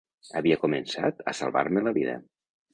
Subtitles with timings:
[0.39, 2.19] Havia començat a salvar-me la vida.